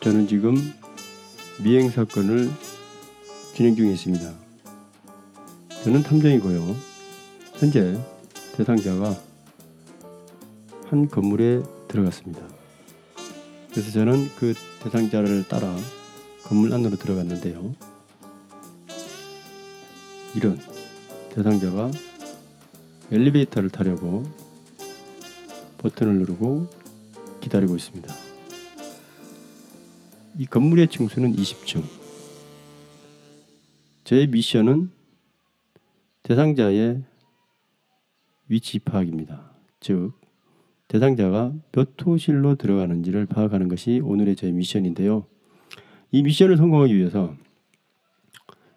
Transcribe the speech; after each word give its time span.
저는 0.00 0.26
지금 0.26 0.54
미행 1.62 1.90
사건을 1.90 2.50
진행 3.54 3.76
중에 3.76 3.92
있습니다. 3.92 4.32
저는 5.84 6.02
탐정이고요. 6.02 6.74
현재 7.58 8.00
대상자가 8.56 9.14
한 10.86 11.06
건물에 11.06 11.62
들어갔습니다. 11.86 12.40
그래서 13.70 13.90
저는 13.90 14.30
그 14.36 14.54
대상자를 14.82 15.46
따라 15.46 15.76
건물 16.44 16.72
안으로 16.72 16.96
들어갔는데요. 16.96 17.74
이런 20.34 20.58
대상자가 21.34 21.90
엘리베이터를 23.12 23.68
타려고 23.68 24.24
버튼을 25.76 26.14
누르고 26.20 26.68
기다리고 27.42 27.76
있습니다. 27.76 28.19
이 30.40 30.46
건물의 30.46 30.88
층수는 30.88 31.36
20층. 31.36 31.84
제 34.04 34.26
미션은 34.26 34.90
대상자의 36.22 37.02
위치 38.48 38.78
파악입니다. 38.78 39.52
즉, 39.80 40.12
대상자가 40.88 41.52
몇 41.72 41.90
호실로 42.02 42.54
들어가는지를 42.54 43.26
파악하는 43.26 43.68
것이 43.68 44.00
오늘의 44.02 44.34
제 44.34 44.50
미션인데요. 44.50 45.26
이 46.10 46.22
미션을 46.22 46.56
성공하기 46.56 46.96
위해서 46.96 47.36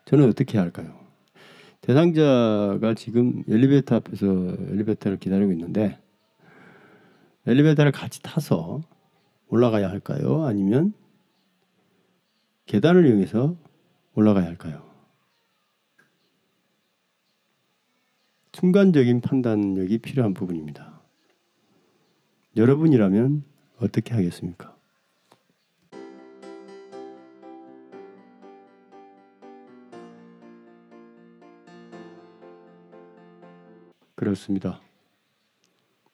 저는 0.03 0.27
어떻게 0.27 0.57
해야 0.57 0.63
할까요? 0.63 0.93
대상자가 1.79 2.93
지금 2.97 3.41
엘리베이터 3.47 3.95
앞에서 3.95 4.25
엘리베이터를 4.69 5.17
기다리고 5.17 5.53
있는데 5.53 5.97
엘리베이터를 7.47 7.93
같이 7.93 8.21
타서 8.21 8.81
올라가야 9.47 9.89
할까요? 9.89 10.43
아니면 10.43 10.93
계단을 12.65 13.05
이용해서 13.05 13.57
올라가야 14.15 14.45
할까요? 14.45 14.89
순간적인 18.53 19.21
판단력이 19.21 19.97
필요한 19.97 20.33
부분입니다. 20.33 21.01
여러분이라면 22.55 23.43
어떻게 23.79 24.13
하겠습니까? 24.13 24.73
그렇습니다. 34.15 34.79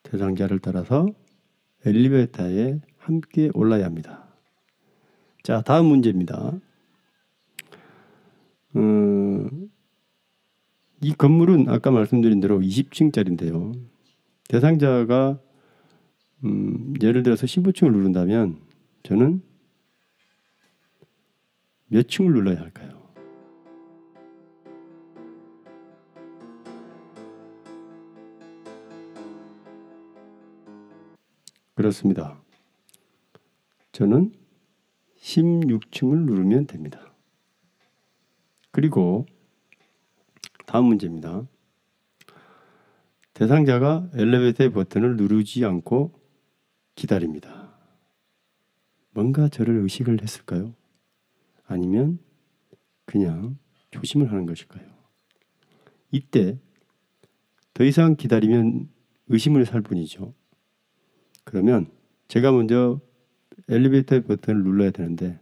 대상자를 0.02 0.60
따라서 0.60 1.06
엘리베이터에 1.86 2.80
함께 2.98 3.52
올라야 3.54 3.86
합니다. 3.86 4.29
자, 5.50 5.64
다음 5.64 5.88
문제입니다. 5.88 6.60
음, 8.76 9.72
이 11.02 11.12
건물은 11.12 11.70
아까 11.70 11.90
말씀드린 11.90 12.40
대로 12.40 12.60
20층짜리인데요. 12.60 13.74
대상자가 14.48 15.40
음, 16.44 16.94
예를 17.02 17.24
들어서 17.24 17.48
15층을 17.48 17.92
누른다면 17.92 18.60
저는 19.02 19.42
몇 21.88 22.08
층을 22.08 22.32
눌러야 22.32 22.60
할까요? 22.60 23.10
그렇습니다. 31.74 32.40
저는 33.94 34.39
16층을 35.22 36.26
누르면 36.26 36.68
됩니다. 36.68 37.14
그리고 38.72 39.26
다음 40.66 40.86
문제입니다. 40.86 41.48
대상자가 43.34 44.10
엘리베이터의 44.14 44.72
버튼을 44.72 45.16
누르지 45.16 45.64
않고 45.66 46.20
기다립니다. 46.96 47.74
뭔가 49.12 49.48
저를 49.48 49.78
의식을 49.78 50.22
했을까요? 50.22 50.76
아니면 51.66 52.20
그냥 53.06 53.58
조심을 53.92 54.32
하는 54.32 54.46
것일까요? 54.46 54.88
이때 56.12 56.60
더 57.74 57.84
이상 57.84 58.16
기다리면 58.16 58.90
의심을 59.30 59.66
살 59.66 59.82
뿐이죠. 59.82 60.34
그러면 61.44 61.90
제가 62.28 62.52
먼저 62.52 63.00
엘리베이터 63.72 64.20
버튼을 64.22 64.64
눌러야 64.64 64.90
되는데 64.90 65.40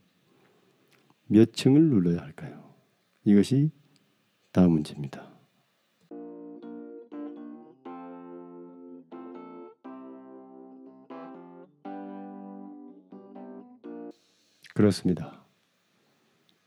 몇 1.28 1.54
층을 1.54 1.82
눌러야 1.82 2.22
할까요? 2.22 2.74
이것이 3.24 3.72
다음 4.52 4.72
문제입니다. 4.74 5.32
그렇습니다. 14.74 15.46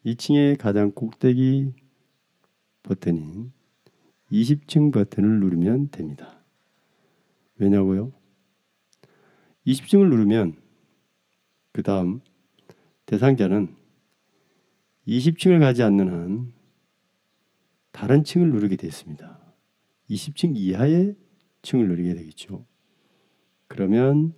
2층의 0.06 0.56
가장 0.58 0.92
꼭대기 0.92 1.74
버튼인 2.82 3.52
20층 4.32 4.92
버튼을 4.94 5.40
누르면 5.40 5.90
됩니다. 5.90 6.42
왜냐고요? 7.58 8.12
20층을 9.66 10.08
누르면 10.08 10.69
그 11.72 11.82
다음 11.82 12.20
대상자는 13.06 13.74
20층을 15.06 15.60
가지 15.60 15.82
않는 15.82 16.08
한 16.08 16.52
다른 17.92 18.24
층을 18.24 18.50
누르게 18.50 18.76
되었습니다. 18.76 19.40
20층 20.08 20.56
이하의 20.56 21.16
층을 21.62 21.88
누르게 21.88 22.14
되겠죠. 22.14 22.64
그러면 23.66 24.34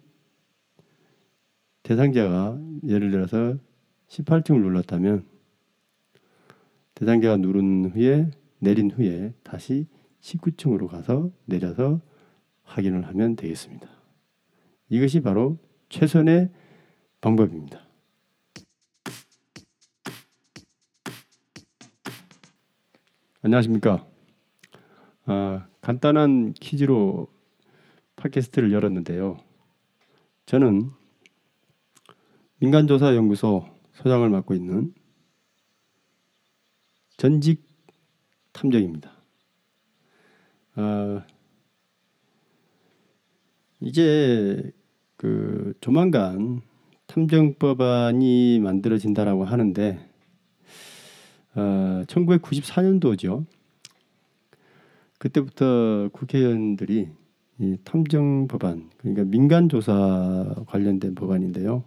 대상자가 1.83 2.61
예를 2.87 3.11
들어서 3.11 3.59
18층을 4.09 4.61
눌렀다면 4.61 5.27
대상자가 6.95 7.39
누른 7.39 7.91
후에 7.91 8.31
내린 8.59 8.91
후에 8.91 9.35
다시 9.43 9.87
19층으로 10.21 10.87
가서 10.87 11.31
내려서 11.47 12.01
확인을 12.63 13.07
하면 13.09 13.37
되겠습니다. 13.37 13.89
이것이 14.89 15.21
바로 15.21 15.59
최선의 15.89 16.51
방법입니다. 17.23 17.81
안녕하십니까. 23.43 24.05
아, 25.27 25.69
간단한 25.81 26.53
퀴즈로 26.55 27.33
팟캐스트를 28.17 28.73
열었는데요. 28.73 29.39
저는 30.47 30.91
민간조사연구소 32.59 33.67
소장을 33.93 34.29
맡고 34.29 34.55
있는 34.55 34.93
전직 37.19 37.65
탐정입니다. 38.53 39.13
아, 40.75 41.25
이제 43.79 44.73
그 45.17 45.75
조만간 45.81 46.63
탐정법안이 47.13 48.61
만들어진다라고 48.61 49.45
하는데 49.45 49.99
어, 51.55 52.05
1994년도죠. 52.07 53.45
그때부터 55.19 56.09
국회의원들이 56.13 57.11
이 57.59 57.77
탐정 57.85 58.49
법안 58.49 58.89
그러니까 58.97 59.25
민간 59.25 59.69
조사 59.69 60.55
관련된 60.67 61.15
법안인데요. 61.15 61.85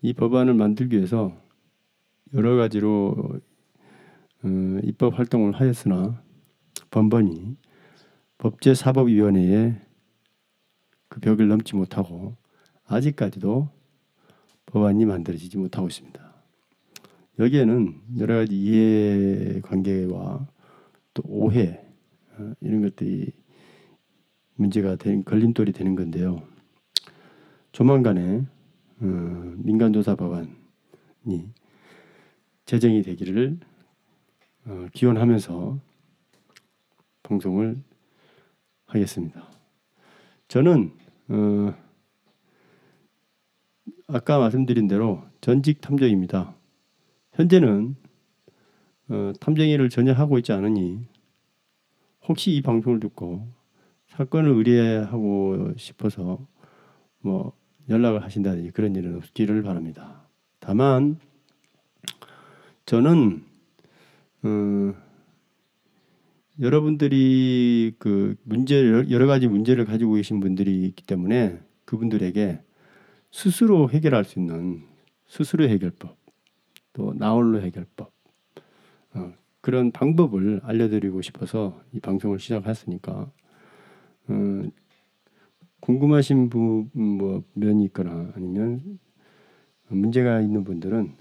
이 0.00 0.14
법안을 0.14 0.54
만들기 0.54 0.96
위해서 0.96 1.36
여러 2.32 2.56
가지로 2.56 3.40
어, 4.42 4.80
입법 4.82 5.18
활동을 5.18 5.52
하였으나 5.52 6.22
번번이 6.90 7.56
법제사법위원회에 8.38 9.74
그 11.08 11.20
벽을 11.20 11.46
넘지 11.46 11.76
못하고 11.76 12.36
아직까지도 12.86 13.79
법안이 14.70 15.04
만들어지지 15.04 15.58
못하고 15.58 15.88
있습니다. 15.88 16.30
여기에는 17.38 18.00
여러 18.18 18.36
가지 18.36 18.54
이해 18.56 19.60
관계와 19.62 20.46
또 21.14 21.22
오해 21.26 21.80
어, 22.36 22.52
이런 22.60 22.82
것들이 22.82 23.32
문제가 24.54 24.96
된 24.96 25.24
걸림돌이 25.24 25.72
되는 25.72 25.94
건데요. 25.94 26.42
조만간에 27.72 28.46
어, 29.00 29.04
민간조사 29.56 30.14
법안이 30.16 30.50
제정이 32.66 33.02
되기를 33.02 33.58
어, 34.66 34.86
기원하면서 34.92 35.80
방송을 37.22 37.82
하겠습니다. 38.86 39.48
저는 40.48 40.92
어, 41.28 41.74
아까 44.12 44.38
말씀드린 44.38 44.88
대로 44.88 45.22
전직 45.40 45.80
탐정입니다. 45.80 46.54
현재는 47.34 47.94
어, 49.08 49.32
탐정 49.38 49.68
일을 49.68 49.88
전혀 49.88 50.12
하고 50.12 50.38
있지 50.38 50.52
않으니 50.52 51.06
혹시 52.26 52.50
이 52.52 52.60
방송을 52.60 52.98
듣고 52.98 53.46
사건을 54.08 54.50
의뢰하고 54.50 55.74
싶어서 55.76 56.44
뭐 57.20 57.52
연락을 57.88 58.24
하신다든지 58.24 58.70
그런 58.70 58.96
일은 58.96 59.16
없기를 59.16 59.62
바랍니다. 59.62 60.26
다만 60.58 61.18
저는 62.86 63.44
어, 64.42 64.94
여러분들이 66.60 67.94
그 67.98 68.34
문제 68.42 68.84
여러 69.08 69.26
가지 69.28 69.46
문제를 69.46 69.84
가지고 69.84 70.14
계신 70.14 70.40
분들이 70.40 70.84
있기 70.86 71.06
때문에 71.06 71.60
그분들에게 71.84 72.60
스스로 73.30 73.90
해결할 73.90 74.24
수 74.24 74.38
있는 74.38 74.82
스스로 75.26 75.68
해결법 75.68 76.16
또 76.92 77.14
나홀로 77.16 77.60
해결법 77.62 78.12
어, 79.14 79.32
그런 79.60 79.92
방법을 79.92 80.60
알려드리고 80.64 81.22
싶어서 81.22 81.80
이 81.92 82.00
방송을 82.00 82.38
시작했으니까 82.38 83.30
어, 84.28 84.62
궁금하신 85.80 86.50
부 86.50 86.88
뭐 86.92 87.42
면이 87.54 87.84
있거나 87.86 88.32
아니면 88.34 88.98
문제가 89.88 90.40
있는 90.40 90.64
분들은 90.64 91.12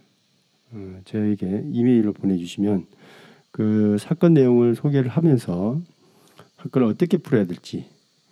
어, 0.72 1.02
저에게 1.06 1.64
이메일로 1.72 2.14
보내주시면 2.14 2.88
그 3.52 3.98
사건 4.00 4.34
내용을 4.34 4.76
소개를 4.76 5.10
하면서 5.10 5.80
사건을 6.58 6.88
어떻게 6.88 7.18
풀어야 7.18 7.46
될지 7.46 7.88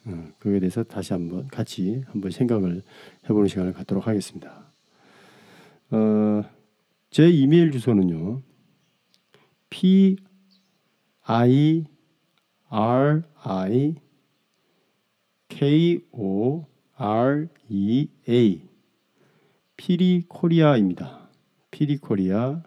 어, 0.08 0.32
그에 0.40 0.60
대해서 0.60 0.84
다시 0.84 1.14
한번 1.14 1.48
같이 1.48 2.02
한번 2.08 2.32
생각을 2.32 2.82
해보는 3.26 3.48
시간을 3.48 3.74
갖도록 3.74 4.08
하겠습니다. 4.08 4.72
어, 5.92 6.44
제 7.10 7.30
이메일 7.30 7.72
주소는요. 7.72 8.42
p 9.70 10.16
i 11.24 11.86
r 12.70 13.24
i 13.44 13.96
k 15.50 16.00
o 16.12 16.66
r 16.96 17.48
e 17.70 18.08
a 18.30 18.62
피리코리아입니다. 19.76 21.30
피리코리아 21.72 22.64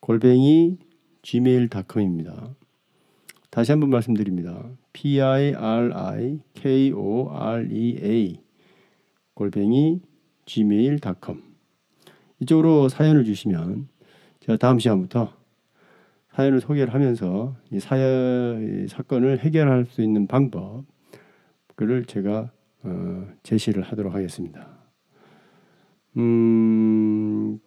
골뱅이 0.00 0.78
gmail.com입니다. 1.22 2.54
다시 3.54 3.70
한번 3.70 3.90
말씀드립니다. 3.90 4.68
p 4.92 5.22
i 5.22 5.54
r 5.54 5.92
i 5.94 6.40
k 6.54 6.90
o 6.90 7.30
r 7.30 7.64
e 7.70 7.98
a 8.02 8.40
골뱅이 9.34 10.00
gmail.com 10.44 11.40
이쪽으로 12.40 12.88
사연을 12.88 13.22
주시면 13.22 13.86
제가 14.40 14.56
다음 14.56 14.80
시간부터 14.80 15.32
사연을 16.32 16.60
소개를 16.60 16.92
하면서 16.92 17.54
이 17.70 17.78
사연 17.78 18.86
이 18.86 18.88
사건을 18.88 19.38
해결할 19.38 19.84
수 19.84 20.02
있는 20.02 20.26
방법 20.26 20.84
그를 21.76 22.06
제가 22.06 22.50
어, 22.82 23.26
제시를 23.44 23.84
하도록 23.84 24.12
하겠습니다. 24.12 24.68
음, 26.16 27.60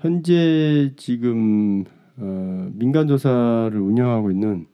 현재 0.00 0.92
지금 0.96 1.84
어, 2.18 2.70
민간 2.72 3.06
조사를 3.06 3.78
운영하고 3.78 4.30
있는 4.30 4.66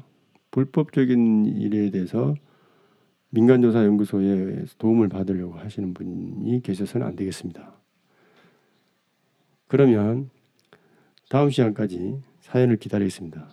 불법적인 0.51 1.45
일에 1.45 1.91
대해서 1.91 2.35
민간조사연구소에 3.29 4.65
도움을 4.77 5.07
받으려고 5.07 5.53
하시는 5.53 5.93
분이 5.93 6.61
계셔서는 6.63 7.05
안 7.05 7.15
되겠습니다. 7.15 7.73
그러면 9.67 10.29
다음 11.29 11.51
시간까지 11.51 12.21
사연을 12.41 12.77
기다리겠습니다. 12.77 13.49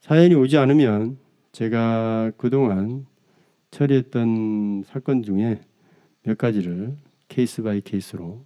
사연이 0.00 0.34
오지 0.34 0.58
않으면 0.58 1.18
제가 1.52 2.32
그동안 2.36 3.06
처리했던 3.70 4.82
사건 4.84 5.22
중에 5.22 5.62
몇 6.22 6.36
가지를 6.36 6.96
case 7.28 7.62
by 7.62 7.80
case로 7.80 8.44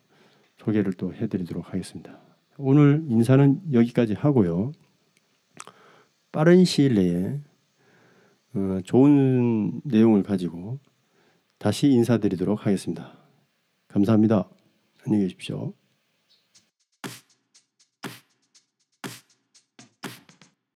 소개를 0.59 0.93
또 0.93 1.13
해드리도록 1.13 1.73
하겠습니다. 1.73 2.30
오늘 2.63 3.03
인사는 3.09 3.73
여기까지 3.73 4.15
하고요. 4.15 4.73
빠른 6.31 6.65
시일 6.65 6.95
내에 6.95 7.41
어, 8.55 8.81
좋은 8.85 9.81
내용을 9.85 10.23
가지고 10.23 10.79
다시 11.59 11.89
인사드리도록 11.89 12.67
하겠습니다. 12.67 13.17
감사합니다. 13.89 14.49
안녕히 15.05 15.25
계십시오. 15.25 15.73